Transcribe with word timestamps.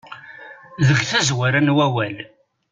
Deg 0.87 0.99
tazwara 1.09 1.59
n 1.61 1.73
wawal. 1.75 2.17